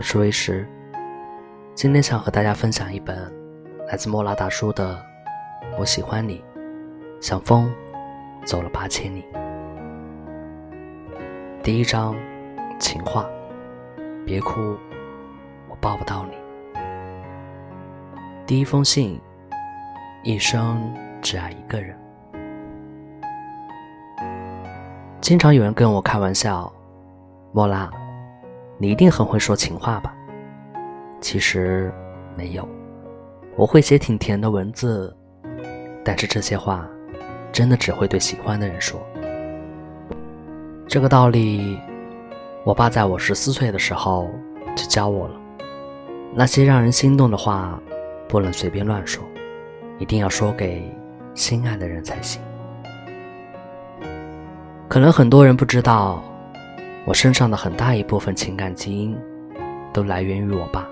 [0.00, 0.66] 我是威石，
[1.74, 3.30] 今天想和大家分享一本
[3.86, 4.94] 来自莫拉大叔的
[5.78, 6.42] 《我喜欢你，
[7.20, 7.70] 像风
[8.46, 9.22] 走了八千里》。
[11.62, 12.16] 第一章，
[12.78, 13.28] 情话，
[14.24, 14.74] 别哭，
[15.68, 16.32] 我抱不到你。
[18.46, 19.20] 第一封信，
[20.24, 20.80] 一生
[21.20, 21.94] 只爱一个人。
[25.20, 26.72] 经常有人跟我开玩笑，
[27.52, 27.90] 莫拉。
[28.82, 30.14] 你一定很会说情话吧？
[31.20, 31.92] 其实
[32.34, 32.66] 没有，
[33.54, 35.14] 我会写挺甜的文字，
[36.02, 36.88] 但是这些话
[37.52, 38.98] 真的只会对喜欢的人说。
[40.88, 41.78] 这个道理，
[42.64, 44.30] 我爸在我十四岁的时候
[44.74, 45.34] 就教我了。
[46.34, 47.78] 那些让人心动的话，
[48.26, 49.22] 不能随便乱说，
[49.98, 50.90] 一定要说给
[51.34, 52.40] 心爱的人才行。
[54.88, 56.24] 可能很多人不知道。
[57.06, 59.16] 我身上的很大一部分情感基因，
[59.92, 60.86] 都来源于我爸。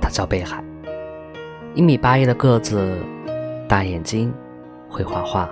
[0.00, 0.62] 他叫贝海，
[1.74, 2.98] 一米八一的个子，
[3.68, 4.34] 大眼睛，
[4.88, 5.48] 会画画，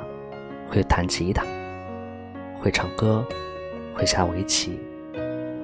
[0.68, 1.44] 会弹吉他，
[2.60, 3.24] 会唱歌，
[3.94, 4.78] 会下围棋。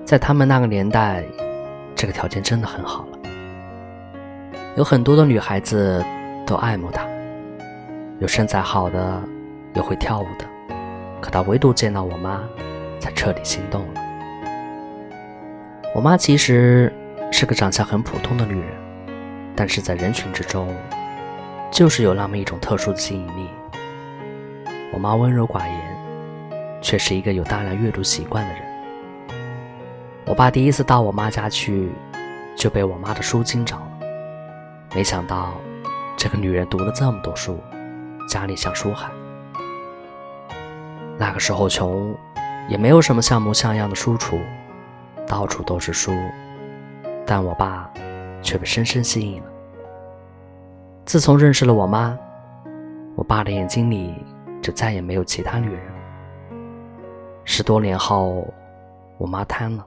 [0.05, 1.25] 在他们那个年代，
[1.97, 3.19] 这个条件真的很好了。
[4.77, 6.03] 有很多的女孩子
[6.47, 7.05] 都爱慕他，
[8.21, 9.21] 有身材好的，
[9.75, 10.47] 有会跳舞的，
[11.21, 12.41] 可他唯独见到我妈。
[13.01, 14.01] 才彻底心动了。
[15.93, 16.93] 我妈其实
[17.33, 18.71] 是个长相很普通的女人，
[19.57, 20.73] 但是在人群之中，
[21.73, 23.51] 就是有那么一种特殊的吸引力。
[24.93, 25.97] 我妈温柔寡言，
[26.81, 28.63] 却是一个有大量阅读习惯的人。
[30.27, 31.91] 我爸第一次到我妈家去，
[32.57, 33.89] 就被我妈的书惊着了。
[34.95, 35.55] 没想到，
[36.17, 37.59] 这个女人读了这么多书，
[38.29, 39.11] 家里像书海。
[41.19, 42.17] 那个时候穷。
[42.71, 44.41] 也没有什么像模像样的书橱，
[45.27, 46.13] 到处都是书，
[47.27, 47.93] 但我爸
[48.41, 49.51] 却被深深吸引了。
[51.05, 52.17] 自从认识了我妈，
[53.17, 54.15] 我爸的眼睛里
[54.63, 55.83] 就再也没有其他女人。
[57.45, 58.47] 十多年后，
[59.19, 59.85] 我妈瘫了，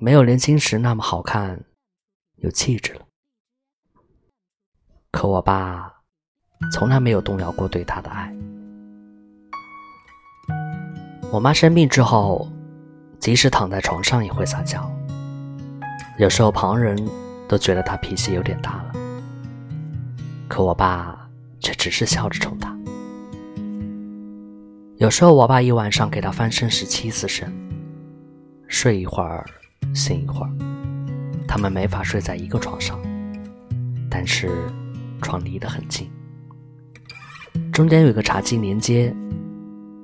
[0.00, 1.60] 没有年轻时那么好看，
[2.36, 3.00] 有气质了。
[5.10, 5.92] 可我爸
[6.72, 8.32] 从来没有动摇过对她的爱。
[11.30, 12.50] 我妈生病之后，
[13.20, 14.90] 即使躺在床上也会撒娇。
[16.16, 16.96] 有时候旁人
[17.46, 18.92] 都觉得她脾气有点大了，
[20.48, 21.28] 可我爸
[21.60, 22.74] 却只是笑着宠她。
[24.96, 27.52] 有时候我爸一晚上给她翻身十七次身，
[28.66, 29.44] 睡一会儿，
[29.94, 30.50] 醒一会儿，
[31.46, 32.98] 他们没法睡在一个床上，
[34.10, 34.48] 但是
[35.20, 36.10] 床离得很近，
[37.70, 39.14] 中间有个茶几连接。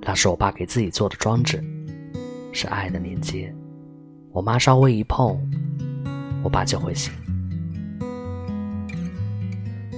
[0.07, 1.65] 那是我爸给自己做的装置，
[2.53, 3.53] 是爱的连接。
[4.33, 5.35] 我妈稍微一碰，
[6.43, 7.11] 我爸就会醒。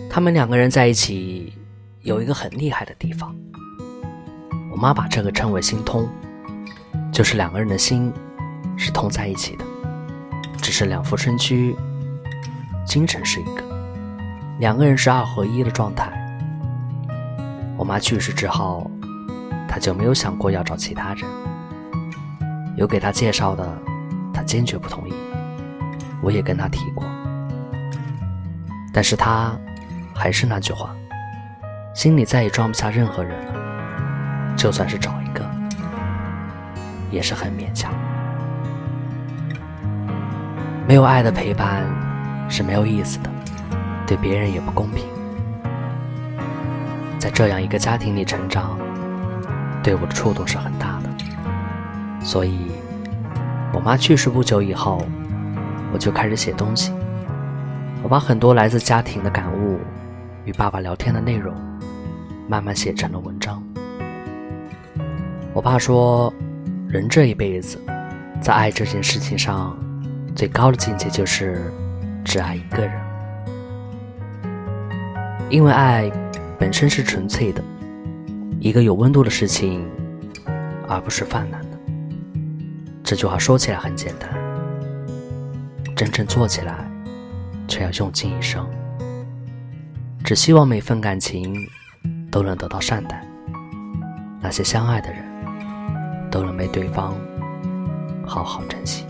[0.09, 1.53] 他们两个人在一起
[2.03, 3.35] 有一个很厉害的地方，
[4.71, 6.09] 我妈把这个称为“心通”，
[7.13, 8.13] 就是两个人的心
[8.77, 9.65] 是通在一起的，
[10.63, 11.75] 只是两副身躯，
[12.87, 13.63] 精神是一个，
[14.61, 16.13] 两个人是二合一的状态。
[17.77, 18.89] 我妈去世之后。
[19.77, 21.29] 他就没有想过要找其他人，
[22.77, 23.79] 有给他介绍的，
[24.33, 25.13] 他坚决不同意。
[26.23, 27.05] 我也跟他提过，
[28.91, 29.55] 但是他
[30.15, 30.97] 还是那句话，
[31.95, 34.57] 心里再也装不下任何人了。
[34.57, 35.45] 就算是找一个，
[37.11, 37.93] 也是很勉强。
[40.89, 41.85] 没有爱的陪伴
[42.49, 43.29] 是没有意思的，
[44.07, 45.05] 对别人也不公平。
[47.19, 48.79] 在这样一个家庭里成长。
[49.87, 51.09] 对我的触动是很大的，
[52.21, 52.73] 所以，
[53.73, 55.01] 我妈去世不久以后，
[55.93, 56.93] 我就开始写东西。
[58.03, 59.79] 我把很多来自家庭的感悟
[60.45, 61.55] 与爸爸聊天的内容，
[62.49, 63.63] 慢慢写成了文章。
[65.53, 66.35] 我爸说，
[66.89, 67.79] 人这一辈子，
[68.41, 69.79] 在爱这件事情上，
[70.35, 71.73] 最高的境界就是
[72.25, 72.93] 只爱一个人，
[75.49, 76.11] 因为爱
[76.59, 77.63] 本身是纯粹的。
[78.59, 79.89] 一个有温度的事情，
[80.89, 81.79] 而不是泛滥的。
[83.05, 84.29] 这句话说起来很简单，
[85.95, 86.91] 真正做起来
[87.69, 88.67] 却要用尽一生。
[90.25, 91.55] 只希望每份感情
[92.33, 93.25] 都能得到善待，
[94.41, 95.23] 那些相爱的人
[96.31, 97.15] 都能被对方
[98.27, 99.05] 好好珍惜。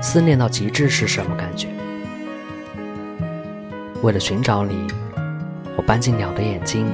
[0.00, 1.68] 思念到极致是什么感觉？
[4.00, 4.86] 为了寻找你，
[5.76, 6.86] 我搬进鸟的眼睛，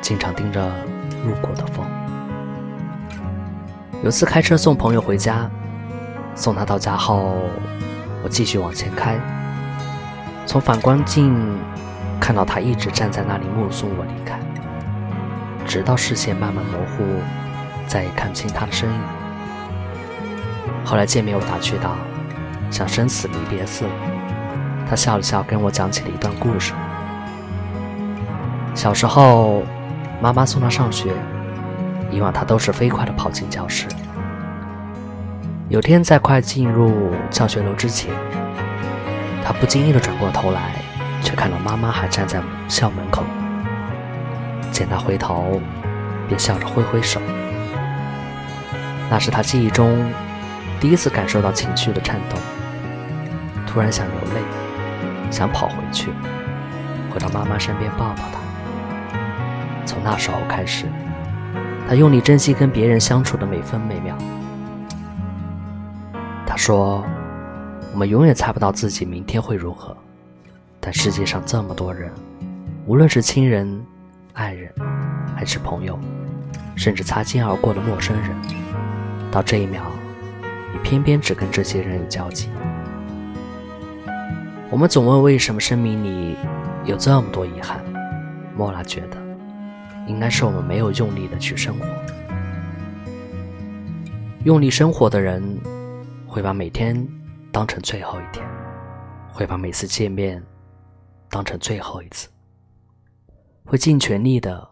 [0.00, 0.60] 经常盯着
[1.24, 1.86] 路过的风。
[4.02, 5.48] 有次开车送朋友回家，
[6.34, 7.38] 送他到家后，
[8.24, 9.16] 我继续往前开，
[10.46, 11.32] 从反光镜
[12.20, 14.36] 看到他一直站在那里目送我离开，
[15.64, 17.04] 直到视线慢慢模糊，
[17.86, 19.00] 再也看不清他的身影。
[20.84, 21.96] 后来见面，我打趣道
[22.68, 23.90] ：“像生死离别似的。”
[24.88, 26.72] 他笑了笑，跟我讲起了一段故事。
[28.74, 29.62] 小时候，
[30.20, 31.10] 妈妈送他上学，
[32.10, 33.86] 以往他都是飞快地跑进教室。
[35.68, 38.14] 有天在快进入教学楼之前，
[39.44, 40.76] 他不经意地转过头来，
[41.22, 43.24] 却看到妈妈还站在校门口。
[44.70, 45.60] 见他回头，
[46.28, 47.20] 便笑着挥挥手。
[49.10, 50.08] 那是他记忆中。
[50.78, 52.38] 第一次感受到情绪的颤动，
[53.66, 54.40] 突然想流泪，
[55.36, 56.08] 想跑回去，
[57.12, 58.40] 回到妈妈身边抱抱她。
[59.84, 60.86] 从那时候开始，
[61.86, 64.16] 他用力珍惜跟别人相处的每分每秒。
[66.46, 67.04] 他说
[67.92, 69.94] ：“我们永远猜不到自己明天会如何，
[70.80, 72.10] 但世界上这么多人，
[72.86, 73.78] 无论是亲人、
[74.32, 74.72] 爱人，
[75.36, 75.98] 还是朋友，
[76.76, 78.30] 甚至擦肩而过的陌生人，
[79.30, 79.82] 到这一秒。”
[80.72, 82.48] 你偏偏只跟这些人有交集。
[84.68, 86.36] 我们总问为什么生命里
[86.84, 87.84] 有这么多遗憾，
[88.56, 89.16] 莫拉觉得，
[90.08, 91.86] 应该是我们没有用力的去生活。
[94.44, 95.56] 用力生活的人，
[96.26, 97.08] 会把每天
[97.52, 98.44] 当成最后一天，
[99.32, 100.44] 会把每次见面
[101.30, 102.28] 当成最后一次，
[103.64, 104.68] 会尽全力的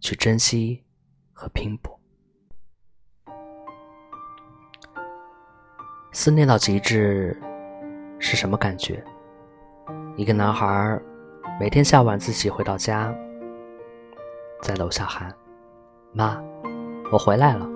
[0.00, 0.84] 去珍惜
[1.32, 1.98] 和拼搏。
[6.12, 7.36] 思念到极致
[8.20, 9.02] 是什么感觉？
[10.14, 11.00] 一个男孩
[11.58, 13.14] 每天下晚自习回到家，
[14.60, 15.34] 在楼下喊
[16.12, 16.38] ：“妈，
[17.10, 17.66] 我回来了。”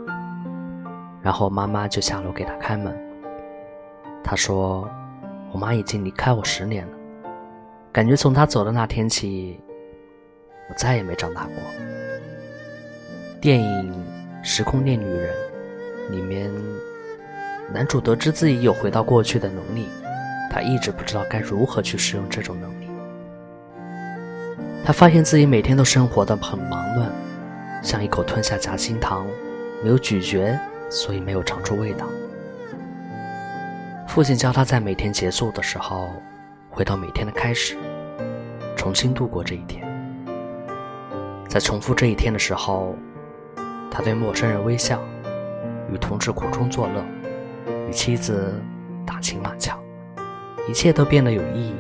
[1.23, 2.95] 然后妈妈就下楼给他开门。
[4.23, 4.87] 他说
[5.51, 6.93] ：“我妈已经离开我十年了，
[7.91, 9.59] 感觉从她走的那天起，
[10.69, 11.55] 我再也没长大过。”
[13.41, 13.95] 电影
[14.45, 15.35] 《时空恋女人》
[16.11, 16.53] 里面。
[17.73, 19.89] 男主得知自己有回到过去的能力，
[20.57, 22.89] 他一直不知道该如何去使用这种能力。
[24.83, 27.13] 他发现自己每天都生活的很忙乱，
[27.83, 29.27] 像一口吞下夹心糖，
[29.85, 30.59] 没有咀嚼，
[30.89, 32.07] 所以没有尝出味道。
[34.09, 36.09] 父亲教他在每天结束的时候，
[36.71, 37.77] 回到每天的开始，
[38.79, 39.87] 重新度过这一天。
[41.51, 42.97] 在重复这一天的时候，
[43.91, 45.03] 他对陌生人微笑，
[45.93, 47.05] 与同事苦中作乐。
[47.87, 48.55] 与妻子
[49.07, 49.79] 打情骂俏，
[50.69, 51.75] 一切都变得有意义。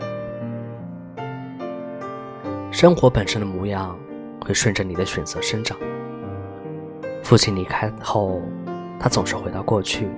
[2.70, 3.98] 生活本身的模样
[4.40, 5.76] 会顺着你的选择生长。
[7.22, 8.40] 父亲离开后，
[9.00, 10.08] 他总是回到过去，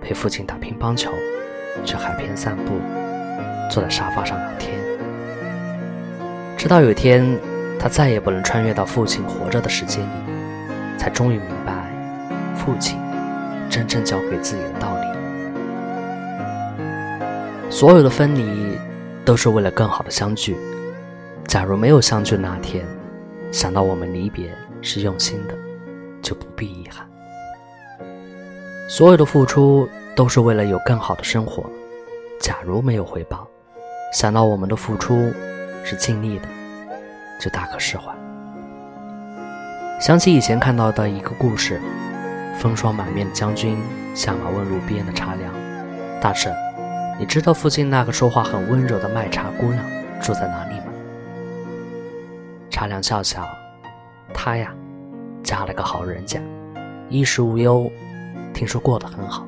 [0.00, 1.12] 陪父亲打乒乓球，
[1.84, 2.72] 去海边散步，
[3.70, 4.76] 坐在沙发上聊天。
[6.56, 7.38] 直到有一天，
[7.78, 10.08] 他再也不能穿越到父亲活着的时间里，
[10.98, 11.72] 才终于明白，
[12.56, 12.98] 父亲
[13.70, 15.07] 真正教给自己的道理。
[17.70, 18.78] 所有的分离，
[19.24, 20.56] 都是为了更好的相聚。
[21.46, 22.84] 假如没有相聚那天，
[23.52, 25.54] 想到我们离别是用心的，
[26.22, 27.06] 就不必遗憾。
[28.88, 31.64] 所有的付出都是为了有更好的生活。
[32.40, 33.46] 假如没有回报，
[34.14, 35.30] 想到我们的付出
[35.84, 36.48] 是尽力的，
[37.38, 38.12] 就大可释怀。
[40.00, 41.80] 想起以前看到的一个故事：
[42.58, 43.76] 风霜满面的将军
[44.14, 45.52] 下马问路边的茶凉，
[46.20, 46.52] 大婶。
[47.20, 49.84] 你知道附近那个说话很温柔的卖茶姑娘
[50.22, 50.84] 住在哪里吗？
[52.70, 53.44] 茶凉笑笑，
[54.32, 54.72] 她呀，
[55.42, 56.40] 嫁了个好人家，
[57.08, 57.90] 衣食无忧，
[58.54, 59.44] 听说过得很好。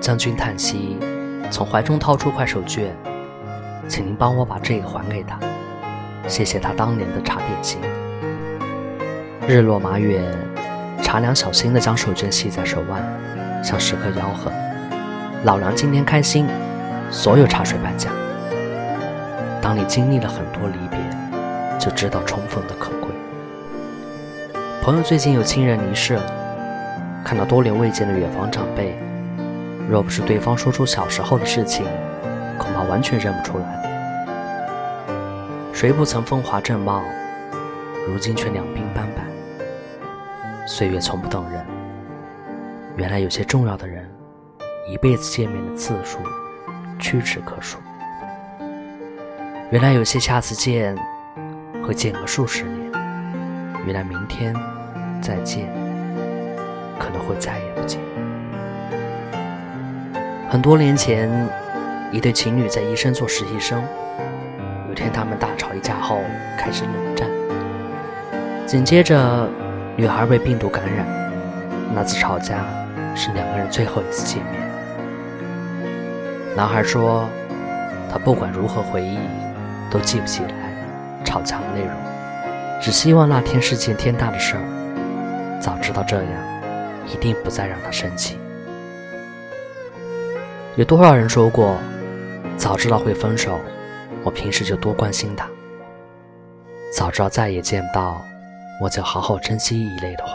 [0.00, 0.96] 将军叹息，
[1.50, 2.90] 从怀中掏出块手绢，
[3.88, 5.36] 请您帮我把这个还给她，
[6.28, 7.80] 谢谢她当年的茶点心。
[9.48, 10.22] 日落马远，
[11.02, 13.02] 茶凉小心地将手绢系在手腕，
[13.64, 14.52] 像时刻吆喝。
[15.44, 16.46] 老梁今天开心，
[17.10, 18.12] 所有茶水半价。
[19.60, 21.00] 当你经历了很多离别，
[21.80, 23.08] 就知道重逢的可贵。
[24.80, 26.22] 朋友最近有亲人离世了，
[27.24, 28.96] 看到多年未见的远房长辈，
[29.90, 31.86] 若不是对方说出小时候的事情，
[32.56, 33.82] 恐怕完全认不出来。
[35.72, 37.02] 谁不曾风华正茂，
[38.06, 39.24] 如今却两鬓斑白。
[40.68, 41.66] 岁月从不等人，
[42.96, 44.08] 原来有些重要的人。
[44.86, 46.18] 一辈子见面的次数
[46.98, 47.78] 屈指可数。
[49.70, 50.96] 原来有些下次见
[51.82, 52.92] 会间隔数十年，
[53.86, 54.54] 原来明天
[55.20, 55.66] 再见，
[56.98, 58.00] 可能会再也不见。
[60.50, 61.30] 很多年前，
[62.10, 63.82] 一对情侣在医生做实习生。
[64.88, 66.20] 有天他们大吵一架后
[66.58, 67.30] 开始冷战，
[68.66, 69.48] 紧接着
[69.96, 71.06] 女孩被病毒感染。
[71.94, 72.66] 那次吵架
[73.14, 74.71] 是两个人最后一次见面。
[76.54, 77.26] 男孩说，
[78.10, 79.18] 他不管如何回忆，
[79.90, 80.52] 都记不起来
[81.24, 81.90] 吵架的内容，
[82.80, 85.58] 只希望那天是件天大的事儿。
[85.60, 86.32] 早知道这样，
[87.06, 88.38] 一定不再让他生气。
[90.76, 91.76] 有多少人说过，
[92.58, 93.58] 早知道会分手，
[94.22, 95.46] 我平时就多关心他；
[96.94, 98.22] 早知道再也见不到，
[98.78, 100.34] 我就好好珍惜一类的话。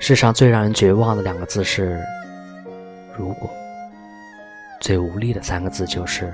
[0.00, 1.98] 世上最让人绝望的两个字是
[3.16, 3.50] “如果”，
[4.80, 6.32] 最无力的三个字就是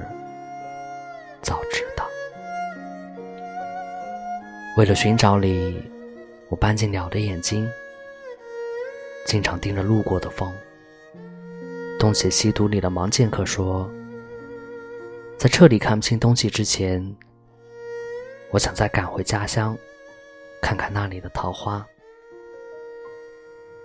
[1.43, 2.07] “早知道”。
[4.77, 5.83] 为了寻找你，
[6.49, 7.69] 我搬进鸟的眼睛，
[9.27, 10.53] 经常盯着路过的风。
[11.99, 13.91] 东邪西毒里的盲剑客说
[15.39, 17.05] ：“在彻底看不清东西之前，
[18.51, 19.77] 我想再赶回家乡，
[20.63, 21.87] 看看那里的桃花。”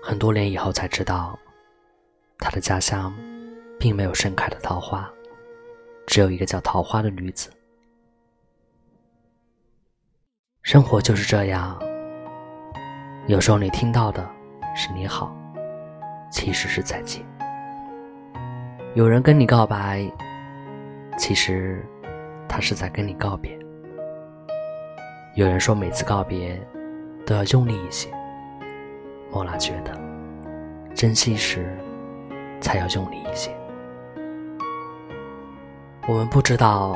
[0.02, 1.38] 很多年以后才知道，
[2.38, 3.14] 他的家乡
[3.86, 5.08] 并没有盛开的桃花，
[6.08, 7.52] 只有一个叫桃花的女子。
[10.64, 11.80] 生活就是这样，
[13.28, 14.28] 有时候你听到的
[14.76, 15.32] 是“你好”，
[16.34, 17.24] 其实是再见。
[18.96, 20.04] 有人跟你告白，
[21.16, 21.86] 其实
[22.50, 23.56] 他是在跟你告别。
[25.36, 26.60] 有人说每次告别
[27.24, 28.10] 都要用力一些，
[29.32, 29.94] 莫拉觉得
[30.96, 31.78] 珍惜时
[32.60, 33.56] 才要用力一些。
[36.08, 36.96] 我们不知道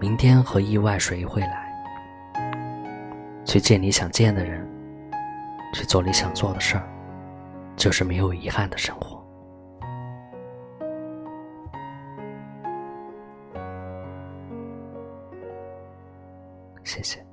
[0.00, 1.70] 明天和意外谁会来，
[3.44, 4.66] 去见你想见的人，
[5.74, 6.88] 去做你想做的事儿，
[7.76, 9.22] 就是没有遗憾的生活。
[16.82, 17.25] 谢谢。